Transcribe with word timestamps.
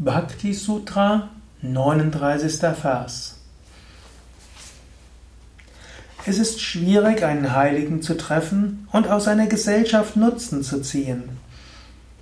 Bhakti 0.00 0.54
Sutra, 0.54 1.28
39. 1.60 2.60
Vers. 2.80 3.40
Es 6.24 6.38
ist 6.38 6.60
schwierig, 6.60 7.24
einen 7.24 7.52
Heiligen 7.52 8.00
zu 8.00 8.16
treffen 8.16 8.86
und 8.92 9.08
aus 9.08 9.26
einer 9.26 9.48
Gesellschaft 9.48 10.14
Nutzen 10.14 10.62
zu 10.62 10.82
ziehen. 10.82 11.24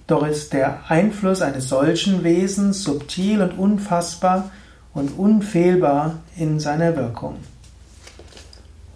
Doch 0.06 0.26
ist 0.26 0.54
der 0.54 0.90
Einfluss 0.90 1.42
eines 1.42 1.68
solchen 1.68 2.24
Wesens 2.24 2.82
subtil 2.82 3.42
und 3.42 3.58
unfassbar 3.58 4.50
und 4.94 5.10
unfehlbar 5.18 6.14
in 6.34 6.58
seiner 6.58 6.96
Wirkung. 6.96 7.36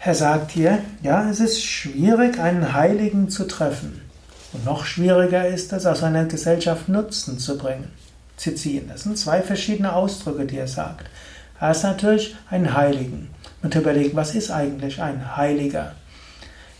Er 0.00 0.16
sagt 0.16 0.50
hier, 0.50 0.80
ja, 1.00 1.30
es 1.30 1.38
ist 1.38 1.62
schwierig, 1.62 2.40
einen 2.40 2.72
Heiligen 2.72 3.28
zu 3.28 3.46
treffen. 3.46 4.00
Und 4.52 4.64
noch 4.64 4.84
schwieriger 4.84 5.46
ist 5.46 5.72
es, 5.72 5.86
aus 5.86 6.02
einer 6.02 6.24
Gesellschaft 6.24 6.88
Nutzen 6.88 7.38
zu 7.38 7.56
bringen, 7.56 7.92
zu 8.36 8.52
ziehen. 8.56 8.88
Das 8.88 9.04
sind 9.04 9.16
zwei 9.16 9.42
verschiedene 9.42 9.92
Ausdrücke, 9.92 10.44
die 10.44 10.58
er 10.58 10.66
sagt. 10.66 11.06
Erst 11.60 11.84
natürlich 11.84 12.34
einen 12.50 12.74
Heiligen. 12.74 13.30
Und 13.62 13.76
überlegt, 13.76 14.16
was 14.16 14.34
ist 14.34 14.50
eigentlich 14.50 15.00
ein 15.00 15.36
Heiliger? 15.36 15.92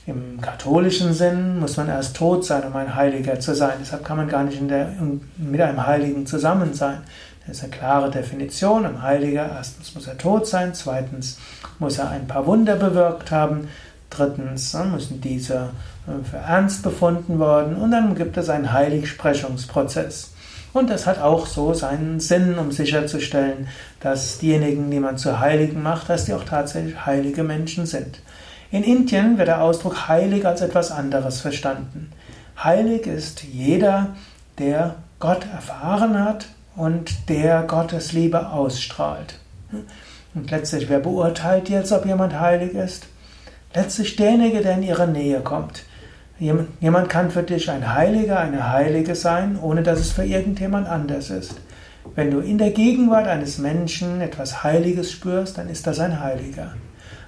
Im 0.06 0.38
katholischen 0.40 1.14
Sinn 1.14 1.58
muss 1.60 1.78
man 1.78 1.88
erst 1.88 2.16
tot 2.16 2.44
sein, 2.44 2.64
um 2.64 2.76
ein 2.76 2.94
Heiliger 2.94 3.40
zu 3.40 3.54
sein. 3.54 3.78
Deshalb 3.80 4.04
kann 4.04 4.18
man 4.18 4.28
gar 4.28 4.44
nicht 4.44 4.60
der, 4.68 4.92
mit 5.38 5.60
einem 5.60 5.86
Heiligen 5.86 6.26
zusammen 6.26 6.74
sein. 6.74 6.98
Das 7.46 7.56
ist 7.56 7.64
eine 7.64 7.72
klare 7.72 8.10
Definition. 8.10 8.84
Ein 8.84 9.02
Heiliger, 9.02 9.50
erstens 9.50 9.94
muss 9.94 10.06
er 10.06 10.18
tot 10.18 10.46
sein, 10.46 10.74
zweitens 10.74 11.38
muss 11.78 11.98
er 11.98 12.10
ein 12.10 12.26
paar 12.26 12.46
Wunder 12.46 12.76
bewirkt 12.76 13.30
haben, 13.30 13.68
drittens 14.10 14.74
äh, 14.74 14.84
müssen 14.84 15.20
diese 15.22 15.70
äh, 16.06 16.24
für 16.28 16.36
ernst 16.36 16.82
befunden 16.82 17.38
worden 17.38 17.76
und 17.76 17.90
dann 17.90 18.14
gibt 18.14 18.36
es 18.36 18.48
einen 18.48 18.72
Heiligsprechungsprozess. 18.72 20.32
Und 20.74 20.90
das 20.90 21.06
hat 21.06 21.20
auch 21.20 21.46
so 21.46 21.72
seinen 21.72 22.20
Sinn, 22.20 22.58
um 22.58 22.72
sicherzustellen, 22.72 23.68
dass 24.00 24.38
diejenigen, 24.38 24.90
die 24.90 24.98
man 24.98 25.16
zu 25.18 25.38
Heiligen 25.38 25.82
macht, 25.82 26.10
dass 26.10 26.24
die 26.24 26.34
auch 26.34 26.44
tatsächlich 26.44 27.06
heilige 27.06 27.44
Menschen 27.44 27.86
sind. 27.86 28.18
In 28.74 28.82
Indien 28.82 29.38
wird 29.38 29.46
der 29.46 29.62
Ausdruck 29.62 30.08
heilig 30.08 30.44
als 30.44 30.60
etwas 30.60 30.90
anderes 30.90 31.40
verstanden. 31.40 32.10
Heilig 32.58 33.06
ist 33.06 33.44
jeder, 33.44 34.16
der 34.58 34.96
Gott 35.20 35.46
erfahren 35.54 36.18
hat 36.18 36.46
und 36.74 37.28
der 37.28 37.62
Gottes 37.62 38.12
Liebe 38.12 38.50
ausstrahlt. 38.50 39.38
Und 40.34 40.50
letztlich, 40.50 40.88
wer 40.88 40.98
beurteilt 40.98 41.68
jetzt, 41.68 41.92
ob 41.92 42.04
jemand 42.04 42.40
heilig 42.40 42.74
ist? 42.74 43.06
Letztlich 43.74 44.16
derjenige, 44.16 44.60
der 44.60 44.74
in 44.74 44.82
ihre 44.82 45.06
Nähe 45.06 45.38
kommt. 45.38 45.84
Jemand 46.40 47.08
kann 47.08 47.30
für 47.30 47.44
dich 47.44 47.70
ein 47.70 47.94
Heiliger, 47.94 48.40
eine 48.40 48.72
Heilige 48.72 49.14
sein, 49.14 49.56
ohne 49.56 49.84
dass 49.84 50.00
es 50.00 50.10
für 50.10 50.24
irgendjemand 50.24 50.88
anders 50.88 51.30
ist. 51.30 51.60
Wenn 52.16 52.32
du 52.32 52.40
in 52.40 52.58
der 52.58 52.72
Gegenwart 52.72 53.28
eines 53.28 53.58
Menschen 53.58 54.20
etwas 54.20 54.64
Heiliges 54.64 55.12
spürst, 55.12 55.58
dann 55.58 55.68
ist 55.68 55.86
das 55.86 56.00
ein 56.00 56.18
Heiliger. 56.18 56.72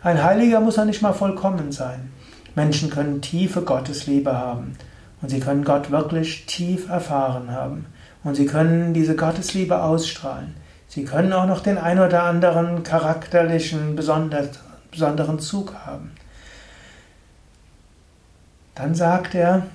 Ein 0.03 0.23
Heiliger 0.23 0.61
muss 0.61 0.77
ja 0.77 0.85
nicht 0.85 1.03
mal 1.03 1.13
vollkommen 1.13 1.73
sein. 1.73 2.13
Menschen 2.55 2.91
können 2.91 3.21
tiefe 3.21 3.63
Gottesliebe 3.63 4.33
haben 4.33 4.77
und 5.21 5.29
sie 5.29 5.41
können 5.41 5.65
Gott 5.65 5.91
wirklich 5.91 6.47
tief 6.47 6.89
erfahren 6.89 7.51
haben 7.51 7.87
und 8.25 8.35
sie 8.35 8.47
können 8.47 8.95
diese 8.95 9.15
Gottesliebe 9.15 9.83
ausstrahlen. 9.83 10.55
Sie 10.89 11.05
können 11.05 11.33
auch 11.33 11.47
noch 11.47 11.61
den 11.61 11.79
ein 11.79 11.99
oder 11.99 12.23
anderen 12.23 12.83
charakterlichen 12.83 13.97
besonderen 13.97 15.39
Zug 15.41 15.75
haben. 15.85 16.13
Dann 18.75 18.95
sagt 18.95 19.35
er, 19.35 19.67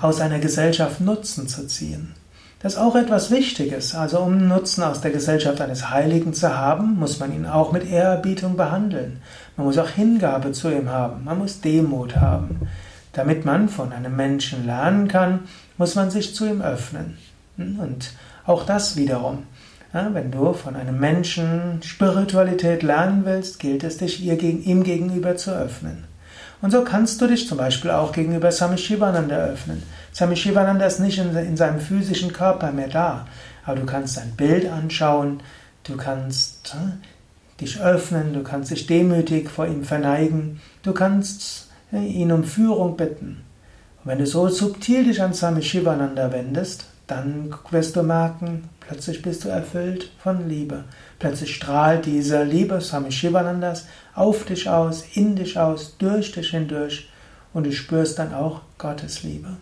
aus 0.00 0.20
einer 0.20 0.38
Gesellschaft 0.38 1.00
Nutzen 1.00 1.48
zu 1.48 1.66
ziehen. 1.66 2.14
Das 2.60 2.74
ist 2.74 2.78
auch 2.78 2.96
etwas 2.96 3.30
Wichtiges. 3.30 3.94
Also 3.94 4.20
um 4.20 4.48
Nutzen 4.48 4.82
aus 4.82 5.02
der 5.02 5.10
Gesellschaft 5.10 5.60
eines 5.60 5.90
Heiligen 5.90 6.32
zu 6.32 6.56
haben, 6.56 6.98
muss 6.98 7.20
man 7.20 7.34
ihn 7.34 7.46
auch 7.46 7.70
mit 7.72 7.90
Ehrerbietung 7.90 8.56
behandeln. 8.56 9.20
Man 9.56 9.66
muss 9.66 9.78
auch 9.78 9.90
Hingabe 9.90 10.52
zu 10.52 10.70
ihm 10.70 10.88
haben. 10.88 11.24
Man 11.24 11.38
muss 11.38 11.60
Demut 11.60 12.16
haben. 12.16 12.68
Damit 13.12 13.44
man 13.44 13.68
von 13.68 13.92
einem 13.92 14.16
Menschen 14.16 14.66
lernen 14.66 15.08
kann, 15.08 15.40
muss 15.76 15.94
man 15.94 16.10
sich 16.10 16.34
zu 16.34 16.46
ihm 16.46 16.62
öffnen. 16.62 17.18
Und 17.58 18.12
auch 18.46 18.64
das 18.64 18.96
wiederum. 18.96 19.44
wenn 19.92 20.30
du 20.30 20.52
von 20.52 20.76
einem 20.76 20.98
Menschen 20.98 21.80
Spiritualität 21.82 22.82
lernen 22.82 23.24
willst, 23.24 23.58
gilt 23.60 23.84
es, 23.84 23.98
dich 23.98 24.22
ihm 24.22 24.82
gegenüber 24.82 25.36
zu 25.36 25.52
öffnen. 25.52 26.04
Und 26.62 26.70
so 26.70 26.84
kannst 26.84 27.20
du 27.20 27.26
dich 27.26 27.48
zum 27.48 27.58
Beispiel 27.58 27.90
auch 27.90 28.12
gegenüber 28.12 28.50
Swami 28.50 28.78
Shivananda 28.78 29.36
öffnen. 29.36 29.82
Swami 30.16 30.34
Shivananda 30.34 30.86
ist 30.86 30.98
nicht 30.98 31.18
in, 31.18 31.36
in 31.36 31.58
seinem 31.58 31.78
physischen 31.78 32.32
Körper 32.32 32.72
mehr 32.72 32.88
da, 32.88 33.26
aber 33.66 33.80
du 33.80 33.84
kannst 33.84 34.18
ein 34.18 34.30
Bild 34.34 34.66
anschauen, 34.66 35.40
du 35.84 35.98
kannst 35.98 36.74
äh, 36.74 37.60
dich 37.60 37.82
öffnen, 37.82 38.32
du 38.32 38.42
kannst 38.42 38.70
dich 38.70 38.86
demütig 38.86 39.50
vor 39.50 39.66
ihm 39.66 39.84
verneigen, 39.84 40.62
du 40.82 40.94
kannst 40.94 41.68
äh, 41.92 41.98
ihn 41.98 42.32
um 42.32 42.44
Führung 42.44 42.96
bitten. 42.96 43.44
Und 44.02 44.10
wenn 44.10 44.18
du 44.18 44.26
so 44.26 44.48
subtil 44.48 45.04
dich 45.04 45.20
an 45.20 45.34
Swami 45.34 45.60
Shivananda 45.60 46.32
wendest, 46.32 46.86
dann 47.06 47.54
wirst 47.70 47.94
du 47.94 48.02
merken, 48.02 48.70
plötzlich 48.80 49.20
bist 49.20 49.44
du 49.44 49.50
erfüllt 49.50 50.10
von 50.22 50.48
Liebe. 50.48 50.84
Plötzlich 51.18 51.54
strahlt 51.54 52.06
diese 52.06 52.42
Liebe 52.42 52.80
Swami 52.80 53.12
Shivanandas 53.12 53.84
auf 54.14 54.46
dich 54.46 54.66
aus, 54.66 55.04
in 55.12 55.36
dich 55.36 55.58
aus, 55.58 55.98
durch 55.98 56.32
dich 56.32 56.52
hindurch 56.52 57.10
und 57.52 57.66
du 57.66 57.72
spürst 57.72 58.18
dann 58.18 58.32
auch 58.32 58.62
Gottes 58.78 59.22
Liebe. 59.22 59.58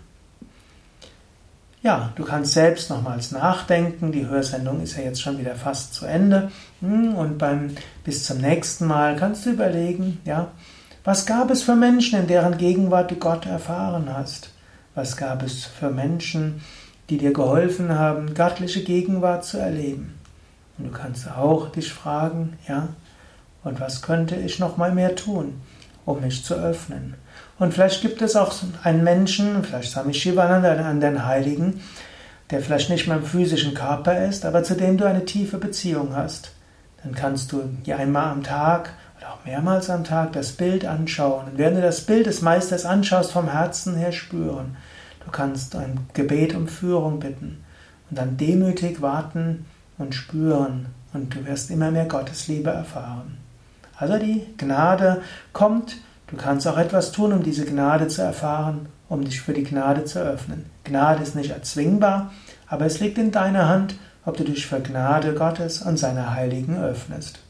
Ja, 1.85 2.13
du 2.17 2.25
kannst 2.25 2.55
selbst 2.55 2.89
nochmals 2.89 3.31
nachdenken. 3.31 4.11
Die 4.11 4.27
Hörsendung 4.27 4.81
ist 4.81 4.97
ja 4.97 5.05
jetzt 5.05 5.21
schon 5.21 5.39
wieder 5.39 5.55
fast 5.55 5.93
zu 5.93 6.07
Ende. 6.07 6.51
Hm, 6.81 7.15
und 7.15 7.37
beim, 7.37 7.77
bis 8.05 8.25
zum 8.25 8.39
nächsten 8.39 8.87
Mal 8.87 9.17
kannst 9.17 9.45
du 9.45 9.51
überlegen, 9.51 10.19
ja, 10.25 10.51
was 11.05 11.27
gab 11.27 11.51
es 11.51 11.63
für 11.63 11.77
Menschen, 11.77 12.19
in 12.19 12.27
deren 12.27 12.57
Gegenwart 12.57 13.11
du 13.11 13.17
Gott 13.17 13.45
erfahren 13.45 14.09
hast? 14.11 14.49
Was 14.95 15.19
gab 15.19 15.43
es 15.43 15.67
für 15.67 15.91
Menschen, 15.91 16.63
die 17.11 17.19
dir 17.19 17.35
geholfen 17.35 17.99
haben, 17.99 18.33
göttliche 18.33 18.83
Gegenwart 18.83 19.45
zu 19.45 19.59
erleben. 19.59 20.15
Und 20.79 20.87
du 20.87 20.91
kannst 20.91 21.31
auch 21.31 21.69
dich 21.69 21.93
fragen, 21.93 22.57
ja, 22.67 22.89
und 23.63 23.81
was 23.81 24.03
könnte 24.03 24.37
ich 24.37 24.59
noch 24.59 24.77
mal 24.77 24.93
mehr 24.93 25.15
tun, 25.17 25.61
um 26.05 26.21
mich 26.21 26.45
zu 26.45 26.55
öffnen? 26.55 27.15
Und 27.59 27.75
vielleicht 27.75 28.03
gibt 28.03 28.21
es 28.23 28.37
auch 28.37 28.55
einen 28.83 29.05
Menschen, 29.05 29.63
vielleicht 29.63 29.93
Swami 29.93 30.15
Shivananda, 30.15 30.73
einen 30.73 30.85
anderen 30.85 31.25
Heiligen, 31.25 31.81
der 32.51 32.61
vielleicht 32.61 32.91
nicht 32.91 33.07
mehr 33.07 33.19
im 33.19 33.25
physischen 33.25 33.75
Körper 33.75 34.27
ist, 34.27 34.45
aber 34.45 34.63
zu 34.65 34.75
dem 34.75 34.99
du 34.99 35.05
eine 35.05 35.25
tiefe 35.25 35.59
Beziehung 35.59 36.15
hast. 36.15 36.53
Dann 37.03 37.15
kannst 37.15 37.53
du 37.53 37.63
dir 37.87 37.99
einmal 37.99 38.31
am 38.31 38.43
Tag 38.43 38.95
oder 39.19 39.33
auch 39.33 39.45
mehrmals 39.45 39.91
am 39.91 40.05
Tag 40.05 40.33
das 40.33 40.53
Bild 40.53 40.85
anschauen. 40.85 41.47
Und 41.47 41.59
während 41.59 41.79
du 41.79 41.83
das 41.83 42.03
Bild 42.03 42.27
des 42.27 42.43
Meisters 42.43 42.85
anschaust, 42.85 43.31
vom 43.31 43.51
Herzen 43.51 43.95
her 43.97 44.13
spüren. 44.13 44.77
Du 45.25 45.31
kannst 45.31 45.75
ein 45.77 46.01
Gebet 46.13 46.55
um 46.55 46.69
Führung 46.69 47.21
bitten 47.21 47.65
und 48.11 48.19
dann 48.19 48.37
demütig 48.37 49.01
warten 49.01 49.65
und 49.97 50.15
spüren 50.15 50.87
und 51.13 51.35
du 51.35 51.47
wirst 51.47 51.71
immer 51.71 51.91
mehr 51.91 52.07
Gottesliebe 52.07 52.71
erfahren. 52.71 53.44
Also 53.97 54.19
die 54.19 54.47
Gnade 54.57 55.23
kommt, 55.53 55.97
du 56.27 56.37
kannst 56.37 56.67
auch 56.67 56.79
etwas 56.79 57.13
tun, 57.13 57.33
um 57.33 57.43
diese 57.43 57.65
Gnade 57.65 58.09
zu 58.09 58.23
erfahren, 58.23 58.87
um 59.09 59.25
dich 59.25 59.41
für 59.41 59.53
die 59.53 59.65
Gnade 59.65 60.05
zu 60.05 60.21
öffnen. 60.21 60.67
Gnade 60.85 61.23
ist 61.23 61.37
nicht 61.37 61.51
erzwingbar, 61.51 62.33
aber 62.67 62.87
es 62.87 63.01
liegt 63.01 63.19
in 63.19 63.31
deiner 63.31 63.69
Hand, 63.69 63.95
ob 64.25 64.37
du 64.37 64.45
dich 64.45 64.67
für 64.67 64.81
Gnade 64.81 65.35
Gottes 65.35 65.83
und 65.83 65.99
seiner 65.99 66.35
Heiligen 66.35 66.83
öffnest. 66.83 67.44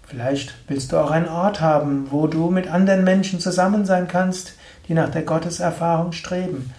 Vielleicht 0.03 0.53
willst 0.67 0.91
du 0.91 0.97
auch 0.97 1.09
einen 1.09 1.27
Ort 1.27 1.59
haben, 1.59 2.11
wo 2.11 2.27
du 2.27 2.51
mit 2.51 2.71
anderen 2.71 3.03
Menschen 3.03 3.39
zusammen 3.39 3.85
sein 3.85 4.07
kannst, 4.07 4.53
die 4.87 4.93
nach 4.93 5.09
der 5.09 5.23
Gotteserfahrung 5.23 6.11
streben. 6.11 6.71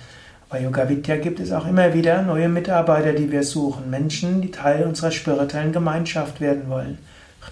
Bei 0.53 0.61
Yoga 0.61 0.87
Vidya 0.87 1.17
gibt 1.17 1.41
es 1.41 1.51
auch 1.51 1.67
immer 1.67 1.95
wieder 1.95 2.21
neue 2.21 2.51
Mitarbeiter, 2.51 3.15
die 3.15 3.33
wir 3.33 3.43
suchen, 3.43 3.89
Menschen, 3.89 4.43
die 4.43 4.51
Teil 4.51 4.85
unserer 4.85 5.11
spirituellen 5.11 5.73
Gemeinschaft 5.73 6.43
werden 6.43 6.69
wollen. 6.69 6.99